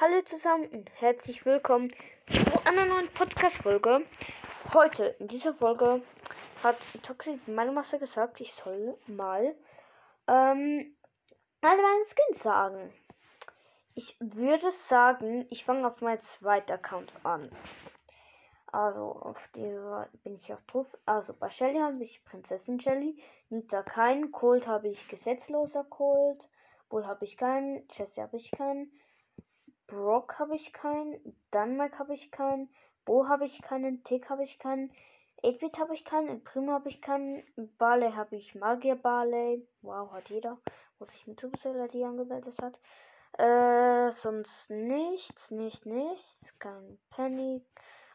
[0.00, 1.92] Hallo zusammen und herzlich willkommen
[2.30, 4.06] zu einer neuen Podcast-Folge.
[4.72, 6.02] Heute, in dieser Folge,
[6.62, 9.56] hat Toxic meine Master gesagt, ich soll mal
[10.28, 10.94] ähm,
[11.62, 12.92] alle meine Skins sagen.
[13.96, 17.50] Ich würde sagen, ich fange auf meinen zweiten Account an.
[18.70, 20.86] Also auf dieser bin ich auch drauf.
[21.06, 23.20] Also bei Shelly habe ich Prinzessin Shelly.
[23.48, 24.30] Nita keinen.
[24.30, 26.40] Colt habe ich gesetzloser Colt.
[26.88, 27.84] Bull habe ich keinen.
[27.96, 28.92] Jesse habe ich keinen.
[29.88, 31.36] Brock habe ich keinen.
[31.50, 32.68] Danmark habe ich keinen.
[33.04, 34.04] Bo habe ich keinen.
[34.04, 34.92] Tick habe ich keinen.
[35.42, 36.44] 8 habe ich keinen.
[36.44, 37.42] Primo habe ich keinen.
[37.78, 39.66] Barley habe ich Magier Barley.
[39.82, 40.58] Wow, hat jeder.
[40.98, 42.78] Wo sich mit Supercell die angemeldet hat.
[43.38, 46.36] Äh, sonst nichts, nicht, nichts.
[46.58, 47.64] Kein Penny.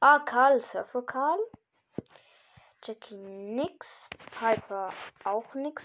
[0.00, 1.38] Ah, Karl, Surfer Karl.
[2.82, 4.08] Jackie nix.
[4.38, 4.88] Piper
[5.24, 5.84] auch nix.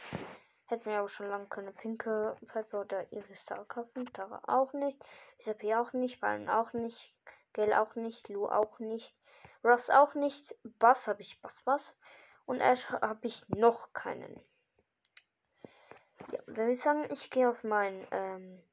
[0.68, 1.74] Hätten wir aber schon lange können.
[1.76, 4.12] Pinke Piper oder Iris Star kaufen.
[4.14, 4.98] Tara auch nicht.
[5.38, 6.20] Isapi auch nicht.
[6.20, 7.14] Ballen auch nicht.
[7.54, 8.28] Gail auch nicht.
[8.30, 9.16] Lou auch nicht.
[9.64, 10.56] Ross auch nicht.
[10.64, 11.96] Bass habe ich Bass Bass.
[12.46, 14.40] Und Ash habe ich noch keinen.
[16.32, 18.64] Ja, wenn ich sagen, ich gehe auf meinen ähm,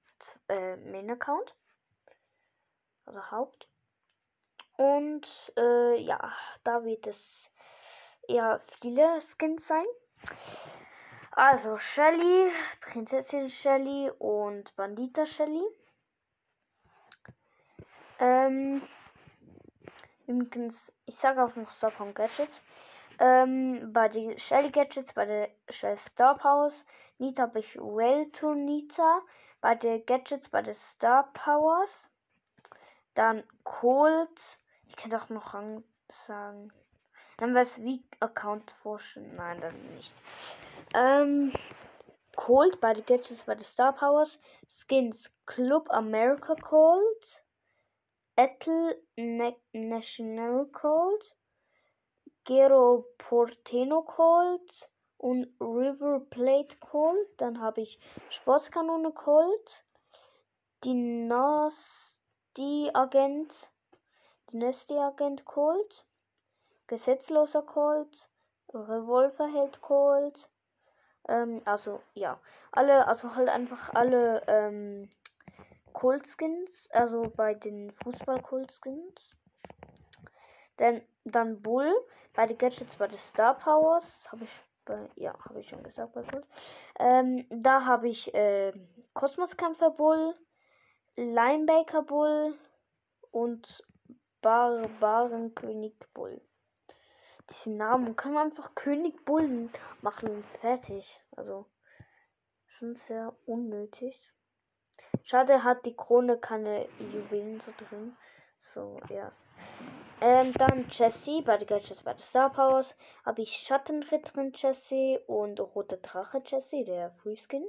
[0.49, 1.55] äh, Main-Account.
[3.05, 3.69] Also Haupt.
[4.77, 5.27] Und
[5.57, 6.33] äh, ja,
[6.65, 7.51] da wird es
[8.27, 9.85] eher viele Skins sein.
[11.35, 12.53] Also Shelly,
[12.83, 15.65] Prinzessin Shelly und Bandita Shelly.
[18.19, 18.83] Ähm,
[20.27, 22.63] übrigens, ich sage auch noch Star Power Gadgets.
[23.19, 26.85] Ähm, bei den Shelly Gadgets, bei der Shell Star Powers,
[27.17, 29.23] Nita habe ich Well to Nita.
[29.63, 32.11] Bei den Gadgets, bei den Star Powers.
[33.15, 35.55] Dann Colt, ich kann doch noch
[36.27, 36.73] sagen.
[37.39, 39.35] Dann wäre es wie Account forschen.
[39.35, 40.13] Nein, dann nicht.
[40.95, 41.53] Ähm,
[42.37, 44.39] Cold bei den Gadgets bei den Star Powers.
[44.67, 47.45] Skins Club America Cold.
[48.37, 51.37] Ethel ne National Cold.
[52.45, 54.91] Gero Porteno Cold.
[55.19, 57.29] Und River Plate Cold.
[57.37, 57.99] Dann habe ich
[58.31, 59.85] Sportskanone Cold.
[60.85, 62.19] Dynasty
[62.93, 63.71] Agent
[64.53, 66.05] Dynasty-Agent Colt,
[66.87, 68.29] Gesetzloser Colt,
[68.75, 70.51] Revolverheld Colt,
[71.29, 72.39] ähm, also ja,
[72.73, 75.11] alle, also halt einfach alle ähm,
[75.93, 79.37] Colt-Skins, also bei den Fußball-Colt-Skins.
[80.79, 81.93] Dann, dann Bull,
[82.35, 84.51] bei den Gadgets, bei den Star Powers, habe ich
[84.85, 86.47] bei, ja, habe ich schon gesagt bei Colt.
[86.99, 88.73] Ähm, da habe ich äh,
[89.13, 90.35] Kosmoskämpfer Bull,
[91.17, 92.57] Linebacker Bull
[93.31, 93.85] und
[94.41, 96.41] Barbarenkönig Bull.
[97.53, 99.71] Diesen Namen kann man einfach König Bullen
[100.01, 101.21] machen fertig.
[101.37, 101.67] Also
[102.67, 104.19] schon sehr unnötig.
[105.23, 108.17] Schade hat die Krone keine Juwelen so drin.
[108.59, 109.33] So, ja.
[110.23, 115.61] Ähm, dann Jessie bei der Gadgets bei der Star Powers habe ich Schattenritterin Jessie und
[115.61, 117.67] Rote Drache Jessie, der Freeskin.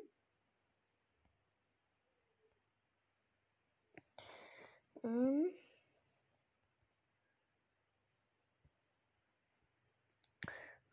[5.04, 5.54] Ähm.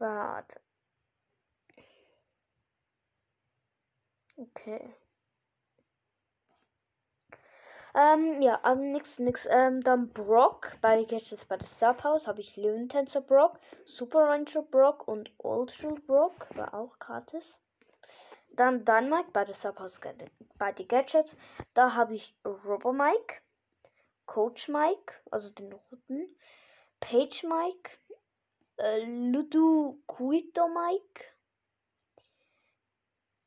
[0.00, 0.59] Warte.
[4.37, 4.94] Okay.
[7.94, 9.47] Ähm, ja, also nix, nix.
[9.50, 10.78] Ähm, dann Brock.
[10.81, 15.31] Bei den Gadgets bei der Star habe ich Löwentänzer Brock, Super Ranger Brock und
[15.71, 16.47] Shield Brock.
[16.56, 17.59] War auch gratis.
[18.53, 19.75] Dann Dynamite bei der Star
[20.56, 21.37] bei den Gadgets.
[21.75, 23.43] Da habe ich Robo Mike,
[24.25, 26.35] Coach Mike, also den roten,
[27.00, 27.91] Page Mike,
[28.81, 31.25] äh, Ludoquito Mike.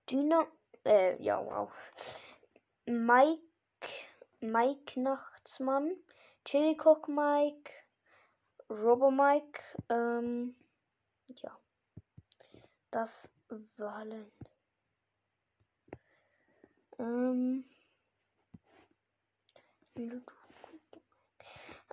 [0.10, 0.48] Dino.
[0.86, 1.72] Äh, ja, wow.
[2.86, 3.42] Mike.
[4.42, 5.96] Mike Nachtsmann.
[6.46, 7.72] Chillicock Mike.
[8.70, 9.62] Robo Mike.
[9.90, 10.56] Ähm,
[11.28, 11.58] ja.
[12.92, 13.30] Das
[13.78, 14.32] waren.
[17.00, 17.66] Ähm.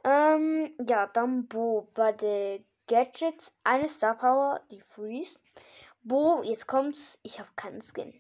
[0.03, 2.61] Ähm, ja, dann Bo der
[2.91, 5.39] Gadgets, eine Star Power, die Freeze.
[6.03, 8.13] Bo, jetzt kommt's, ich habe keinen Skin.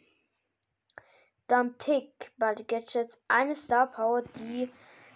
[1.48, 4.70] Dann Tick, bei den Gadgets, eine Star Power, die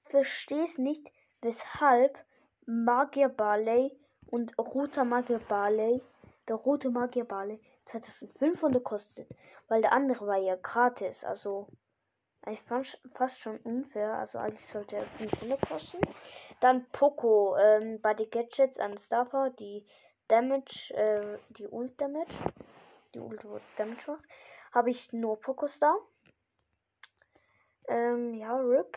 [0.05, 1.11] verstehe es nicht,
[1.41, 2.17] weshalb
[2.65, 3.91] Magier Barley
[4.29, 6.01] und roter Magier Barley,
[6.47, 9.29] der rote Magier Barley 2500 kostet,
[9.67, 11.67] weil der andere war ja gratis, also
[12.47, 15.99] ich fand fast schon unfair, also eigentlich sollte er 500 kosten.
[16.63, 19.85] Dann Poco ähm, bei den Gadgets an Starper, die
[20.29, 22.33] Damage, äh, die Ult Damage,
[23.13, 23.45] die Ult
[23.77, 24.25] Damage macht,
[24.73, 25.99] habe ich nur Poco Star.
[27.89, 28.97] Ähm, ja, RIP.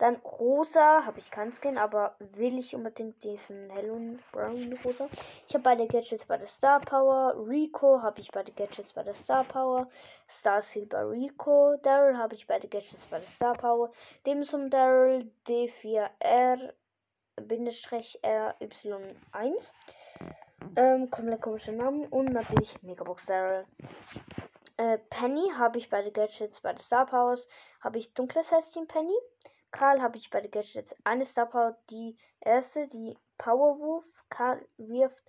[0.00, 5.10] Dann rosa habe ich keinen Skin, aber will ich unbedingt diesen Halloween Brown rosa.
[5.46, 7.34] Ich habe beide Gadgets bei der Star Power.
[7.46, 9.90] Rico habe ich beide Gadgets bei der Star Power.
[10.26, 11.76] Star Silver Rico.
[11.82, 13.92] Daryl habe ich beide Gadgets bei der Star Power.
[14.24, 16.72] Demsum Daryl D4R
[17.36, 19.72] RY1.
[20.76, 22.06] Ähm, komplett komische Namen.
[22.06, 23.66] Und natürlich Megabox Daryl.
[24.78, 27.46] Äh, Penny habe ich beide Gadgets bei der Star Powers.
[27.82, 29.12] Habe ich dunkles Häschen Penny.
[29.70, 31.78] Karl habe ich bei den Gadgets eine Star Power.
[31.90, 34.04] Die erste, die Powerwurf.
[34.28, 35.24] Karl wirft.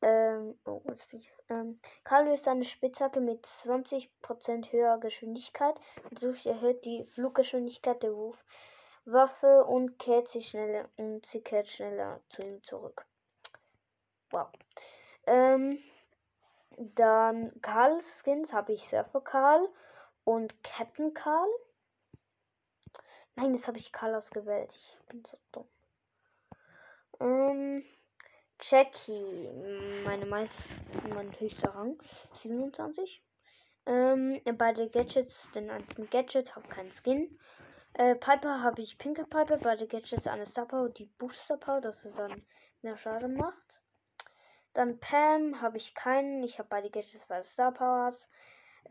[0.00, 5.80] Ähm, oh, jetzt bin ich, ähm, Karl wirft eine Spitzhacke mit 20% höherer Geschwindigkeit.
[6.10, 12.42] Dadurch erhöht die Fluggeschwindigkeit der Wurfwaffe und kehrt sie schneller und sie kehrt schneller zu
[12.42, 13.06] ihm zurück.
[14.30, 14.48] Wow.
[15.26, 15.78] Ähm,
[16.78, 19.68] dann Karls Skins habe ich Surfer Karl
[20.24, 21.48] und Captain Karl.
[23.34, 24.72] Nein, das habe ich Karl ausgewählt.
[24.74, 25.68] Ich bin so dumm.
[27.20, 27.84] Ähm,
[28.60, 29.48] Jackie,
[30.04, 30.54] meine meist,
[31.08, 31.98] mein höchster Rang,
[32.34, 33.22] 27.
[33.86, 37.38] Ähm, bei den Gadgets, den einzigen Gadget, habe keinen Skin.
[37.94, 41.80] Äh, Piper habe ich Pinke Piper, bei den Gadgets eine Star Power, die Booster Power,
[41.80, 42.46] dass es dann
[42.82, 43.82] mehr Schaden macht.
[44.74, 48.28] Dann Pam habe ich keinen, ich habe beide Gadgets bei den Star Powers.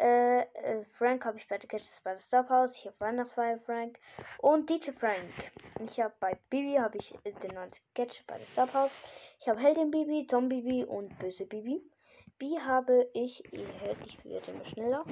[0.01, 2.75] Äh, äh, Frank habe ich bei The Gadgets bei der Star House.
[2.75, 3.99] Ich habe Weihnachtsfeier Frank
[4.39, 5.29] und DJ Frank.
[5.79, 8.97] Ich habe bei Bibi habe ich äh, den neuen Gadget bei der Star House.
[9.39, 11.83] Ich habe Heldin Bibi, Tom Bibi und Böse Bibi.
[12.39, 15.05] B habe ich, ihr hört, ich werde immer schneller.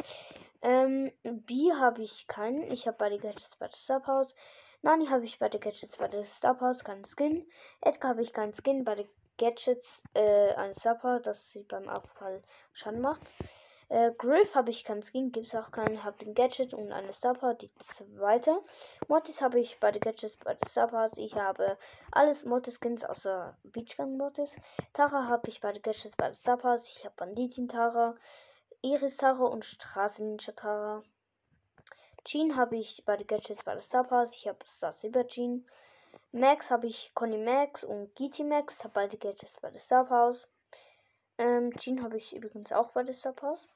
[0.64, 2.64] Ähm, B habe ich keinen.
[2.72, 4.34] Ich habe bei den Gadgets bei der Star House.
[4.82, 7.48] Nani habe ich bei den Gadgets bei der Star House keinen Skin.
[7.82, 12.42] Edgar habe ich keinen Skin bei den Gadgets äh, Star House, dass sie beim Aufprall
[12.74, 13.32] Schaden macht.
[13.90, 16.04] Äh, Griff habe ich keinen Skin, gibt es auch keinen.
[16.04, 18.62] Habe den Gadget und eine Star Power, die zweite.
[19.08, 21.18] Mortis habe ich bei den Gadgets, bei den Star Powers.
[21.18, 21.76] Ich habe
[22.12, 24.56] alles Mortis Skins außer Beachgang Mortis.
[24.94, 26.88] Tara habe ich bei den Gadgets, bei den Star Powers.
[26.88, 28.16] Ich habe Banditin Tara,
[28.84, 31.02] Iris Tara und Straßen Ninja Tara.
[32.26, 34.34] Jean habe ich bei den Gadgets, bei den Star Powers.
[34.34, 35.66] Ich habe Star Silver Jean.
[36.32, 38.84] Max habe ich Conny Max und GT Max.
[38.84, 40.48] Habe beide Gadgets bei den Star Powers.
[41.40, 43.68] Ähm, Jean habe ich übrigens auch bei den Star Powers.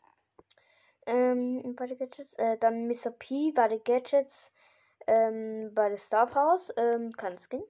[1.06, 2.34] Ähm, bei den Gadgets.
[2.36, 3.12] Äh, dann Mr.
[3.12, 4.52] P bei den Gadgets.
[5.08, 6.72] Ähm, bei der Star Powers.
[6.78, 7.64] Ähm, kein Skin.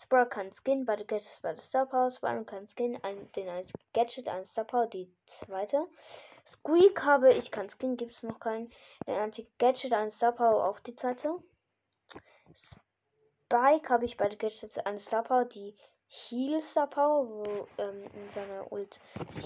[0.00, 2.20] Sprout kann Skin bei den Gadgets bei der Star Powers.
[2.20, 3.02] Byron kann Skin.
[3.02, 5.86] Ein, den ein Gadget, ein Star Power, die zweite.
[6.46, 8.72] Squeak habe ich kein Skin, gibt es noch keinen.
[9.06, 11.36] Der einzige Gadget, ein Star Power, auch die zweite.
[12.54, 15.76] Spike habe ich bei den Gadgets eine Star Power, die
[16.08, 18.98] Heal Star Power, wo ähm, in seiner Ult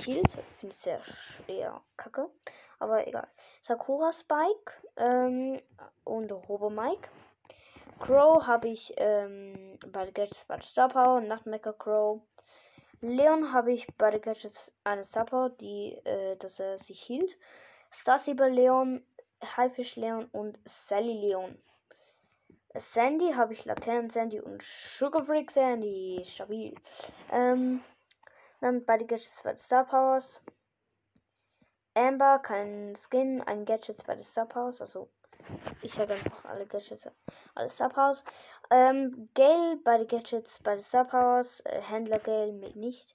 [0.04, 0.30] healt.
[0.58, 2.30] Finde ich sehr schwer kacke.
[2.82, 3.28] Aber egal.
[3.60, 5.60] Sakura Spike ähm,
[6.02, 7.08] und Robo Mike.
[8.00, 12.20] Crow habe ich ähm, bei Gadgets bei Star Power, Nachtmecker Crow.
[13.00, 17.38] Leon habe ich bei den Gadgets eine Star Power, die, äh, dass er sich hielt.
[17.92, 19.06] Starsaber Leon,
[19.56, 20.58] Haifisch Leon und
[20.88, 21.56] Sally Leon.
[22.74, 26.24] Sandy habe ich Laternen Sandy und Sugar Freak Sandy.
[26.26, 26.74] Stabil.
[27.30, 27.84] Ähm,
[28.60, 30.42] dann bei den Gadgets bei Star Powers.
[31.94, 34.80] Amber, kein Skin, ein Gadget bei Star Powers.
[34.80, 35.08] Also,
[35.82, 37.08] ich sage einfach alle Gadgets,
[37.54, 38.24] alle Powers.
[38.70, 41.60] Ähm, Gale bei den Gadgets bei Star Powers.
[41.60, 43.14] Äh, Händler Gale mit nicht.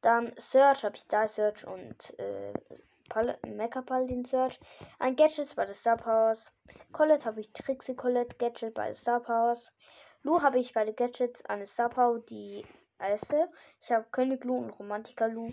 [0.00, 2.52] Dann Search habe ich da Search und äh,
[3.46, 4.58] Mecha Paladin Search.
[4.98, 6.52] Ein Gadget bei Star Powers.
[6.92, 9.72] Colette habe ich Trixie Colette Gadget bei Star Powers.
[10.22, 12.64] Lu habe ich bei den Gadgets eine Power, die
[12.98, 13.50] erste.
[13.82, 15.52] Ich habe König Lu und Romantiker Lu.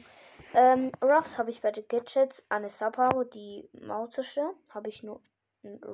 [0.53, 4.53] Ähm, Ruffs habe ich bei den Gadgets eine Power, die Mautische.
[4.69, 5.21] Habe ich nur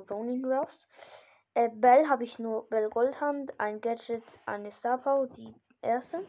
[0.10, 0.88] Ronin Ruffs.
[1.54, 3.60] Äh, Bell habe ich nur Bell Goldhand.
[3.60, 6.26] Ein Gadget, eine Power, die erste.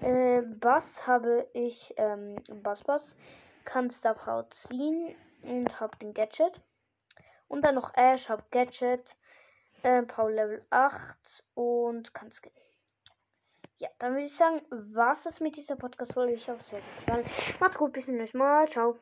[0.00, 3.16] Äh, Bass habe ich ähm, Bass Bass
[3.64, 6.60] kann Star Power ziehen und habe den Gadget.
[7.48, 9.16] Und dann noch Ash, habe Gadget,
[9.82, 12.52] äh, Power Level 8 und kann Skin.
[13.80, 16.34] Ja, dann würde ich sagen, was es mit dieser Podcast-Folge.
[16.34, 17.24] Ich hoffe, es hat euch gefallen.
[17.60, 18.68] Macht's gut, bis zum nächsten Mal.
[18.68, 18.98] Ciao.